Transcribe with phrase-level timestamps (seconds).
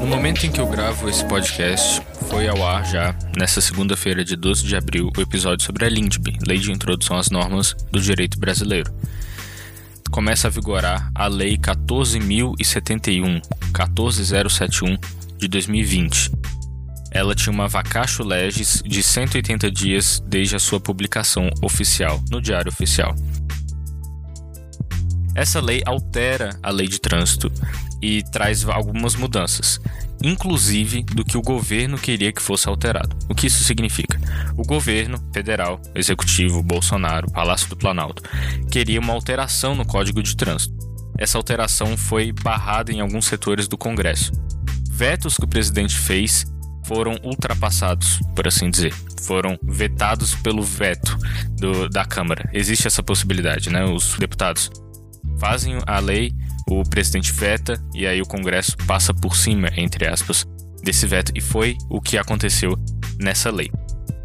[0.00, 4.34] No momento em que eu gravo esse podcast, foi ao ar já, nessa segunda-feira de
[4.34, 8.38] 12 de abril, o episódio sobre a LINDB, Lei de Introdução às Normas do Direito
[8.38, 8.92] Brasileiro.
[10.10, 13.40] Começa a vigorar a Lei 14.071,
[13.72, 14.96] 14071,
[15.38, 16.32] de 2020.
[17.12, 22.72] Ela tinha uma vacatio legis de 180 dias desde a sua publicação oficial, no Diário
[22.72, 23.14] Oficial.
[25.34, 27.50] Essa lei altera a lei de trânsito
[28.00, 29.80] e traz algumas mudanças,
[30.22, 33.16] inclusive do que o governo queria que fosse alterado.
[33.28, 34.18] O que isso significa?
[34.56, 38.22] O governo federal, executivo, Bolsonaro, Palácio do Planalto,
[38.70, 40.74] queria uma alteração no Código de Trânsito.
[41.18, 44.32] Essa alteração foi barrada em alguns setores do Congresso.
[44.90, 46.44] Vetos que o presidente fez
[46.84, 48.92] foram ultrapassados, por assim dizer.
[49.22, 51.16] Foram vetados pelo veto
[51.56, 52.48] do, da Câmara.
[52.52, 53.84] Existe essa possibilidade, né?
[53.84, 54.70] Os deputados
[55.38, 56.32] fazem a lei,
[56.68, 60.46] o presidente veta e aí o Congresso passa por cima, entre aspas,
[60.82, 61.32] desse veto.
[61.34, 62.78] E foi o que aconteceu
[63.18, 63.70] nessa lei.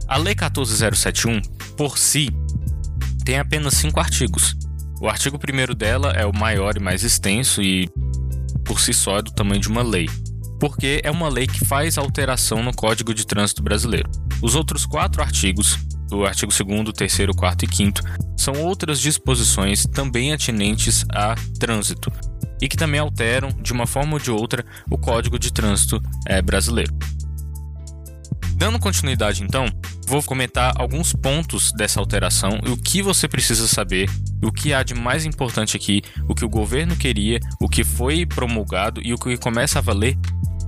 [0.07, 1.39] A Lei 14071,
[1.77, 2.29] por si,
[3.23, 4.55] tem apenas cinco artigos.
[4.99, 7.87] O artigo 1 dela é o maior e mais extenso e,
[8.65, 10.09] por si só, é do tamanho de uma lei,
[10.59, 14.09] porque é uma lei que faz alteração no Código de Trânsito Brasileiro.
[14.41, 15.77] Os outros quatro artigos,
[16.11, 17.99] o artigo 2, 3, 4 e 5,
[18.39, 22.11] são outras disposições também atinentes a trânsito
[22.61, 26.41] e que também alteram, de uma forma ou de outra, o Código de Trânsito é,
[26.41, 26.93] brasileiro.
[28.55, 29.65] Dando continuidade, então,
[30.07, 34.09] vou comentar alguns pontos dessa alteração e o que você precisa saber,
[34.43, 38.25] o que há de mais importante aqui, o que o governo queria, o que foi
[38.25, 40.17] promulgado e o que começa a valer.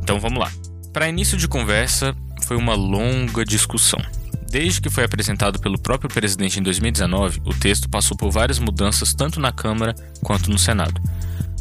[0.02, 0.52] Então vamos lá.
[0.94, 4.00] Para início de conversa, foi uma longa discussão.
[4.52, 9.14] Desde que foi apresentado pelo próprio presidente em 2019, o texto passou por várias mudanças
[9.14, 11.02] tanto na Câmara quanto no Senado.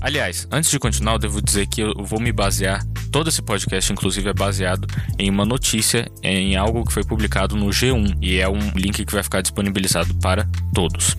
[0.01, 3.93] Aliás, antes de continuar, eu devo dizer que eu vou me basear, todo esse podcast,
[3.93, 8.49] inclusive, é baseado em uma notícia, em algo que foi publicado no G1, e é
[8.49, 11.17] um link que vai ficar disponibilizado para todos.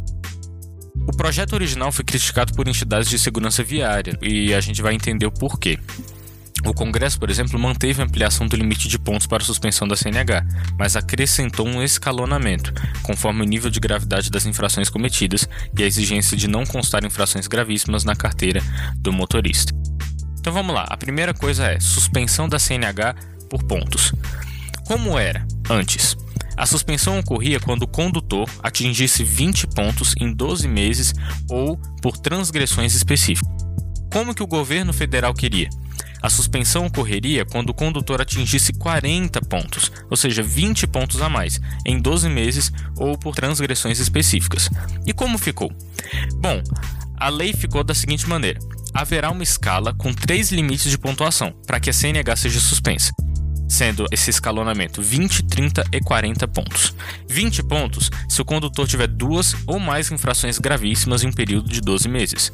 [1.08, 5.26] O projeto original foi criticado por entidades de segurança viária, e a gente vai entender
[5.26, 5.80] o porquê.
[6.66, 10.46] O Congresso, por exemplo, manteve a ampliação do limite de pontos para suspensão da CNH,
[10.78, 16.38] mas acrescentou um escalonamento, conforme o nível de gravidade das infrações cometidas e a exigência
[16.38, 18.62] de não constar infrações gravíssimas na carteira
[18.98, 19.74] do motorista.
[20.40, 23.16] Então vamos lá, a primeira coisa é suspensão da CNH
[23.50, 24.14] por pontos.
[24.86, 26.16] Como era antes?
[26.58, 31.14] A suspensão ocorria quando o condutor atingisse 20 pontos em 12 meses
[31.50, 33.52] ou por transgressões específicas.
[34.12, 35.70] Como que o governo federal queria?
[36.22, 41.60] A suspensão ocorreria quando o condutor atingisse 40 pontos, ou seja, 20 pontos a mais,
[41.86, 44.70] em 12 meses ou por transgressões específicas.
[45.06, 45.72] E como ficou?
[46.36, 46.62] Bom,
[47.18, 48.60] a lei ficou da seguinte maneira:
[48.94, 53.12] haverá uma escala com três limites de pontuação para que a CNH seja suspensa
[53.72, 56.94] sendo esse escalonamento 20, 30 e 40 pontos.
[57.30, 61.80] 20 pontos se o condutor tiver duas ou mais infrações gravíssimas em um período de
[61.80, 62.52] 12 meses.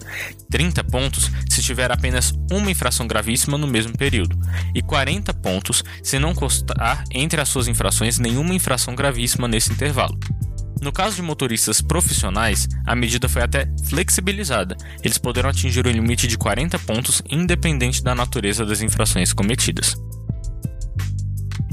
[0.52, 4.38] 30 pontos se tiver apenas uma infração gravíssima no mesmo período.
[4.76, 10.18] E 40 pontos se não constar entre as suas infrações nenhuma infração gravíssima nesse intervalo.
[10.80, 14.78] No caso de motoristas profissionais, a medida foi até flexibilizada.
[15.04, 19.96] Eles poderão atingir o limite de 40 pontos independente da natureza das infrações cometidas.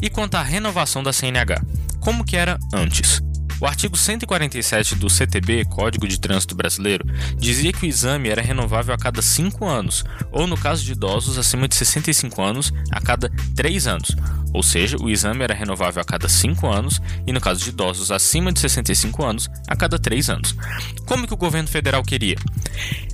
[0.04, 1.64] E quanto à renovação da CNH,
[1.98, 3.22] como que era antes?
[3.58, 7.06] O artigo 147 do CTB, Código de Trânsito Brasileiro,
[7.38, 11.38] dizia que o exame era renovável a cada 5 anos, ou no caso de idosos
[11.38, 14.14] acima de 65 anos, a cada 3 anos.
[14.54, 18.12] Ou seja, o exame era renovável a cada 5 anos e no caso de idosos
[18.12, 20.54] acima de 65 anos, a cada 3 anos.
[21.04, 22.36] Como que o governo federal queria?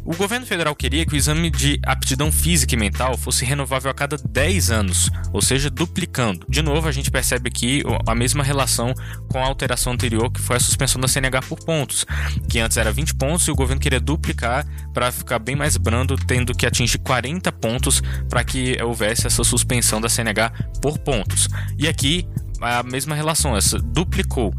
[0.05, 3.95] O governo federal queria que o exame de aptidão física e mental fosse renovável a
[3.95, 6.45] cada 10 anos, ou seja, duplicando.
[6.49, 8.93] De novo, a gente percebe aqui a mesma relação
[9.29, 12.05] com a alteração anterior, que foi a suspensão da CNH por pontos,
[12.49, 16.17] que antes era 20 pontos e o governo queria duplicar para ficar bem mais brando,
[16.17, 20.51] tendo que atingir 40 pontos para que houvesse essa suspensão da CNH
[20.83, 21.30] por pontos.
[21.79, 22.27] E aqui
[22.61, 24.53] a mesma relação, essa duplicou.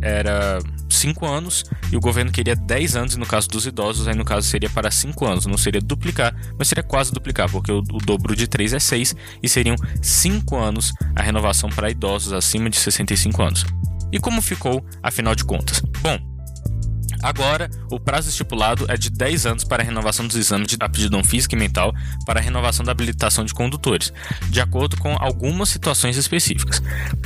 [0.00, 4.14] Era 5 anos e o governo queria 10 anos, e no caso dos idosos, aí
[4.14, 5.46] no caso seria para 5 anos.
[5.46, 9.16] Não seria duplicar, mas seria quase duplicar, porque o, o dobro de 3 é 6
[9.42, 13.66] e seriam 5 anos a renovação para idosos acima de 65 anos.
[14.12, 15.82] E como ficou, afinal de contas?
[16.00, 16.18] Bom,
[17.22, 21.24] Agora, o prazo estipulado é de 10 anos para a renovação dos exames de aptidão
[21.24, 21.94] física e mental
[22.24, 24.12] para a renovação da habilitação de condutores,
[24.50, 26.82] de acordo com algumas situações específicas.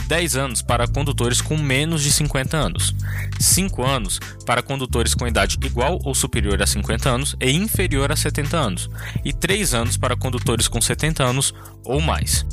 [0.06, 2.94] 10 anos para condutores com menos de 50 anos.
[3.38, 8.16] 5 anos para condutores com idade igual ou superior a 50 anos e inferior a
[8.16, 8.90] 70 anos.
[9.24, 11.54] E 3 anos para condutores com 70 anos
[11.84, 12.46] ou mais.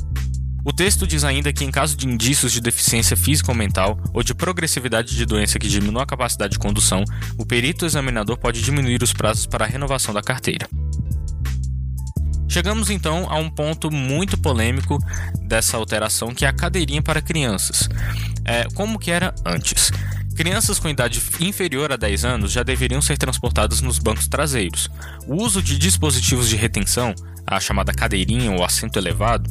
[0.64, 4.22] O texto diz ainda que, em caso de indícios de deficiência física ou mental ou
[4.22, 7.02] de progressividade de doença que diminua a capacidade de condução,
[7.38, 10.68] o perito examinador pode diminuir os prazos para a renovação da carteira.
[12.48, 14.98] Chegamos então a um ponto muito polêmico
[15.42, 17.88] dessa alteração, que é a cadeirinha para crianças.
[18.44, 19.92] É, como que era antes?
[20.34, 24.88] Crianças com idade inferior a 10 anos já deveriam ser transportadas nos bancos traseiros.
[25.28, 27.14] O uso de dispositivos de retenção,
[27.46, 29.48] a chamada cadeirinha ou assento elevado,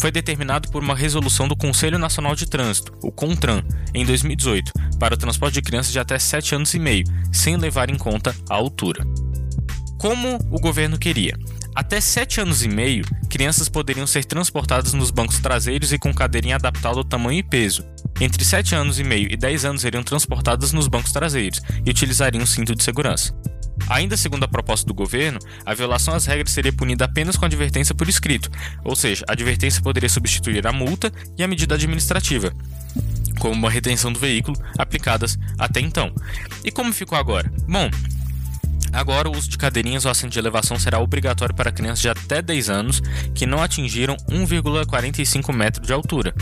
[0.00, 3.62] foi determinado por uma resolução do Conselho Nacional de Trânsito, o CONTRAN,
[3.94, 7.90] em 2018, para o transporte de crianças de até 7 anos e meio, sem levar
[7.90, 9.06] em conta a altura.
[9.98, 11.36] Como o governo queria.
[11.74, 16.56] Até 7 anos e meio, crianças poderiam ser transportadas nos bancos traseiros e com cadeirinha
[16.56, 17.84] adaptada ao tamanho e peso.
[18.18, 22.46] Entre 7 anos e meio e 10 anos seriam transportadas nos bancos traseiros e utilizariam
[22.46, 23.34] cinto de segurança.
[23.90, 27.92] Ainda segundo a proposta do governo, a violação às regras seria punida apenas com advertência
[27.92, 28.48] por escrito,
[28.84, 32.54] ou seja, a advertência poderia substituir a multa e a medida administrativa,
[33.40, 36.14] como uma retenção do veículo aplicadas até então.
[36.64, 37.52] E como ficou agora?
[37.68, 37.90] Bom,
[38.92, 42.42] Agora, o uso de cadeirinhas ou assento de elevação será obrigatório para crianças de até
[42.42, 43.00] 10 anos
[43.34, 46.34] que não atingiram 1,45 metro de altura.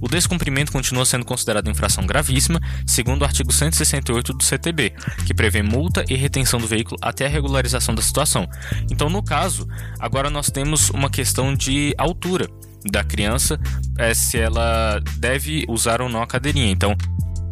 [0.00, 4.94] O descumprimento continua sendo considerado infração gravíssima, segundo o artigo 168 do CTB,
[5.26, 8.48] que prevê multa e retenção do veículo até a regularização da situação.
[8.90, 9.66] Então, no caso,
[9.98, 12.48] agora nós temos uma questão de altura
[12.90, 13.58] da criança,
[13.98, 16.70] é, se ela deve usar ou não a cadeirinha.
[16.70, 16.94] Então,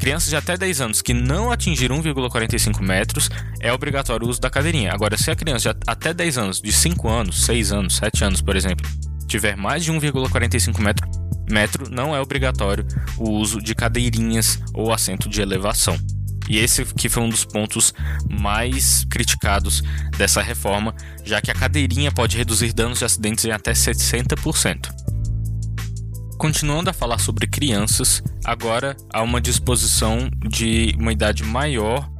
[0.02, 4.50] crianças de até 10 anos que não atingiram 1,45 metros, é obrigatório o uso da
[4.50, 4.92] cadeirinha.
[4.92, 8.42] Agora, se a criança de até 10 anos, de 5 anos, 6 anos, 7 anos,
[8.42, 8.84] por exemplo,
[9.28, 11.08] tiver mais de 1,45 metro,
[11.48, 12.84] metro, não é obrigatório
[13.16, 15.96] o uso de cadeirinhas ou assento de elevação.
[16.48, 17.94] E esse que foi um dos pontos
[18.28, 19.84] mais criticados
[20.18, 20.92] dessa reforma,
[21.24, 25.12] já que a cadeirinha pode reduzir danos de acidentes em até 60%.
[26.42, 32.10] Continuando a falar sobre crianças, agora há uma disposição de uma idade maior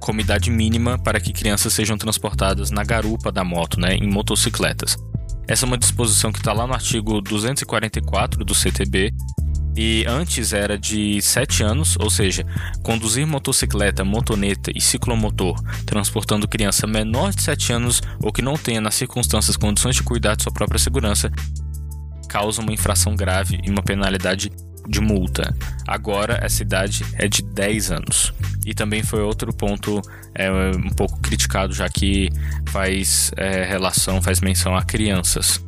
[0.00, 4.96] como idade mínima para que crianças sejam transportadas na garupa da moto, né, em motocicletas.
[5.46, 9.14] Essa é uma disposição que está lá no artigo 244 do CTB
[9.76, 12.44] e antes era de 7 anos, ou seja,
[12.82, 15.54] conduzir motocicleta, motoneta e ciclomotor
[15.86, 20.34] transportando criança menor de 7 anos ou que não tenha nas circunstâncias condições de cuidar
[20.34, 21.30] de sua própria segurança
[22.28, 24.52] causa uma infração grave e uma penalidade
[24.88, 25.54] de multa.
[25.86, 28.32] Agora essa idade é de 10 anos.
[28.64, 30.00] E também foi outro ponto
[30.34, 32.30] é, um pouco criticado, já que
[32.68, 35.62] faz é, relação, faz menção a crianças.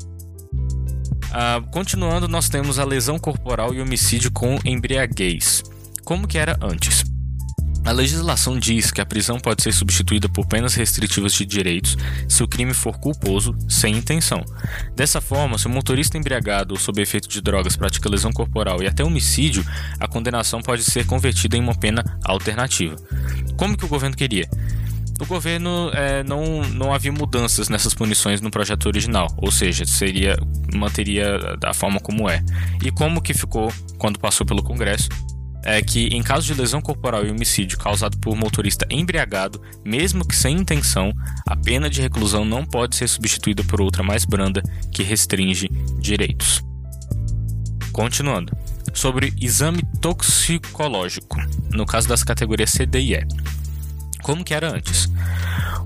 [1.32, 5.62] Ah, continuando, nós temos a lesão corporal e homicídio com embriaguez.
[6.04, 7.04] Como que era antes?
[7.84, 11.96] A legislação diz que a prisão pode ser substituída por penas restritivas de direitos
[12.28, 14.44] se o crime for culposo, sem intenção.
[14.94, 18.86] Dessa forma, se o motorista embriagado ou sob efeito de drogas pratica lesão corporal e
[18.86, 19.64] até homicídio,
[19.98, 22.96] a condenação pode ser convertida em uma pena alternativa.
[23.56, 24.48] Como que o governo queria?
[25.18, 30.38] O governo é, não, não havia mudanças nessas punições no projeto original, ou seja, seria
[30.74, 32.42] manteria da forma como é.
[32.82, 35.08] E como que ficou quando passou pelo Congresso?
[35.62, 40.34] É que, em caso de lesão corporal e homicídio causado por motorista embriagado, mesmo que
[40.34, 41.12] sem intenção,
[41.46, 44.62] a pena de reclusão não pode ser substituída por outra mais branda
[44.92, 46.62] que restringe direitos.
[47.92, 48.56] Continuando.
[48.92, 51.36] Sobre exame toxicológico,
[51.70, 53.26] no caso das categorias C, D e E.
[54.22, 55.08] Como que era antes?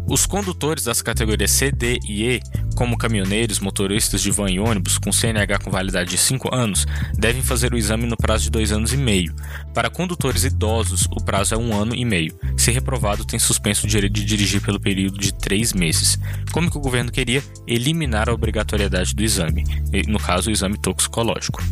[0.06, 2.40] Os condutores das categorias C, D e E,
[2.74, 7.42] como caminhoneiros, motoristas de van e ônibus com CNH com validade de 5 anos, devem
[7.42, 9.34] fazer o exame no prazo de 2 anos e meio.
[9.72, 12.36] Para condutores idosos, o prazo é 1 um ano e meio.
[12.56, 16.18] Se reprovado, tem suspenso o direito de dirigir pelo período de 3 meses.
[16.52, 17.42] Como que o governo queria?
[17.66, 19.64] Eliminar a obrigatoriedade do exame,
[20.06, 21.62] no caso, o exame toxicológico.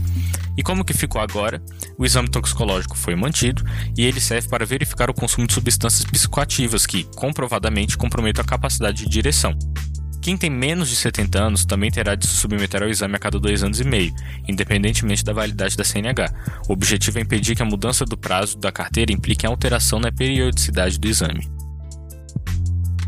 [0.57, 1.63] E como que ficou agora?
[1.97, 3.65] O exame toxicológico foi mantido
[3.97, 9.05] e ele serve para verificar o consumo de substâncias psicoativas que, comprovadamente, comprometem a capacidade
[9.05, 9.57] de direção.
[10.23, 13.41] Quem tem menos de 70 anos também terá de se submeter ao exame a cada
[13.41, 14.15] dois anos e meio,
[14.47, 16.33] independentemente da validade da CNH.
[16.69, 20.97] O objetivo é impedir que a mudança do prazo da carteira implique alteração na periodicidade
[20.97, 21.51] do exame.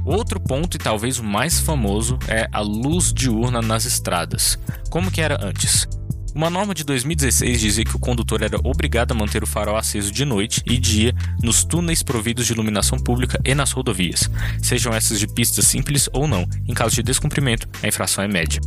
[0.05, 4.59] Outro ponto e talvez o mais famoso é a luz diurna nas estradas.
[4.91, 5.87] Como que era antes?
[6.35, 10.11] Uma norma de 2016 dizia que o condutor era obrigado a manter o farol aceso
[10.11, 14.29] de noite e dia nos túneis providos de iluminação pública e nas rodovias,
[14.61, 16.45] sejam essas de pistas simples ou não.
[16.67, 18.61] Em caso de descumprimento, a infração é média.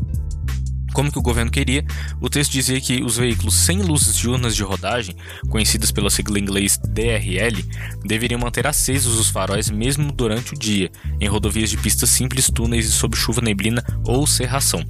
[0.93, 1.85] Como que o governo queria,
[2.21, 5.13] o texto dizia que os veículos sem luzes diurnas de rodagem,
[5.49, 7.65] conhecidas pela sigla em inglês DRL,
[8.05, 12.87] deveriam manter acesos os faróis mesmo durante o dia, em rodovias de pistas simples, túneis
[12.87, 14.85] e sob chuva, neblina ou cerração.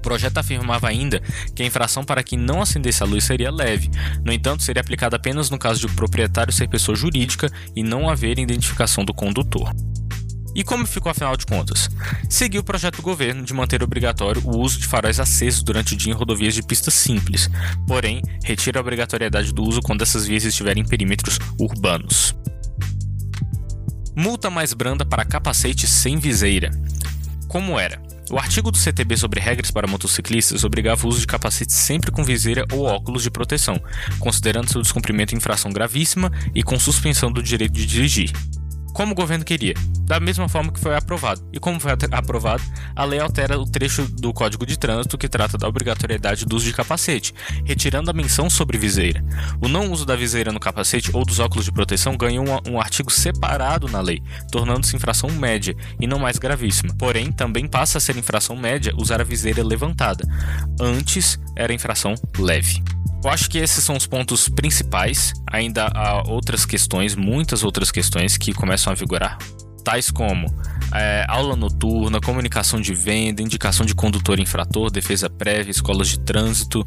[0.00, 1.20] O projeto afirmava ainda
[1.54, 3.90] que a infração para quem não acendesse a luz seria leve,
[4.24, 8.08] no entanto, seria aplicada apenas no caso de o proprietário ser pessoa jurídica e não
[8.08, 9.70] haver identificação do condutor.
[10.54, 11.90] E como ficou afinal de contas?
[12.30, 15.96] Seguiu o projeto do governo de manter obrigatório o uso de faróis acesos durante o
[15.96, 17.50] dia em rodovias de pista simples,
[17.86, 22.34] porém, retira a obrigatoriedade do uso quando essas vias estiverem em perímetros urbanos.
[24.16, 26.70] Multa mais branda para capacete sem viseira.
[27.48, 28.09] Como era?
[28.30, 32.22] O artigo do CTB sobre regras para motociclistas obrigava o uso de capacete sempre com
[32.22, 33.80] viseira ou óculos de proteção,
[34.20, 38.32] considerando seu descumprimento infração gravíssima e com suspensão do direito de dirigir
[38.92, 41.42] como o governo queria, da mesma forma que foi aprovado.
[41.52, 42.62] E como foi aprovado,
[42.94, 46.66] a lei altera o trecho do Código de Trânsito que trata da obrigatoriedade do uso
[46.66, 49.24] de capacete, retirando a menção sobre viseira.
[49.60, 52.80] O não uso da viseira no capacete ou dos óculos de proteção ganhou um, um
[52.80, 56.94] artigo separado na lei, tornando-se infração média e não mais gravíssima.
[56.98, 60.24] Porém, também passa a ser infração média usar a viseira levantada.
[60.80, 62.82] Antes era infração leve.
[63.22, 65.34] Eu acho que esses são os pontos principais.
[65.50, 69.36] Ainda há outras questões, muitas outras questões que começam a vigorar,
[69.84, 70.46] tais como
[70.94, 76.84] é, aula noturna, comunicação de venda, indicação de condutor infrator, defesa prévia, escolas de trânsito.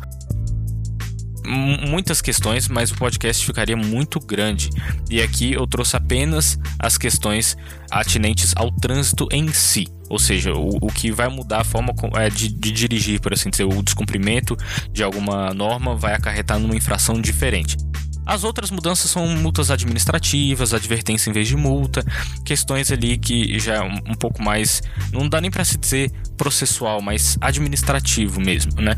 [1.46, 4.70] Muitas questões, mas o podcast ficaria muito grande.
[5.10, 7.58] E aqui eu trouxe apenas as questões
[7.92, 9.88] atinentes ao trânsito em si.
[10.10, 13.50] Ou seja, o, o que vai mudar a forma é, de, de, dirigir, por assim
[13.50, 14.56] dizer, o descumprimento
[14.92, 17.78] de alguma norma vai acarretar numa infração diferente.
[18.26, 22.06] As outras mudanças são multas administrativas, advertência em vez de multa,
[22.46, 24.82] questões ali que já é um, um pouco mais,
[25.12, 28.96] não dá nem para se dizer processual, mas administrativo mesmo, né?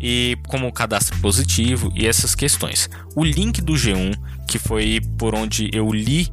[0.00, 2.88] E como cadastro positivo e essas questões.
[3.14, 6.28] O link do G1, que foi por onde eu li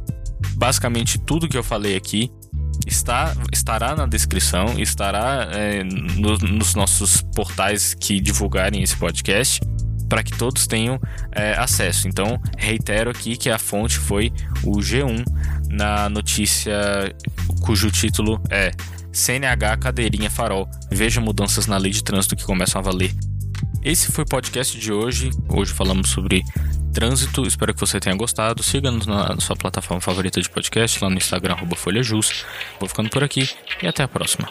[0.55, 2.31] basicamente tudo que eu falei aqui,
[2.85, 9.59] está, estará na descrição, estará é, no, nos nossos portais que divulgarem esse podcast
[10.07, 10.99] para que todos tenham
[11.31, 12.07] é, acesso.
[12.07, 14.31] Então, reitero aqui que a fonte foi
[14.63, 15.25] o G1
[15.69, 16.73] na notícia
[17.61, 18.71] cujo título é
[19.11, 20.69] CNH Cadeirinha Farol.
[20.91, 23.13] Veja mudanças na lei de trânsito que começam a valer.
[23.87, 25.29] Esse foi o podcast de hoje.
[25.47, 26.43] Hoje falamos sobre
[26.93, 27.47] trânsito.
[27.47, 28.61] Espero que você tenha gostado.
[28.61, 32.45] Siga-nos na sua plataforma favorita de podcast, lá no Instagram, FolhaJus.
[32.81, 33.49] Vou ficando por aqui
[33.81, 34.45] e até a próxima.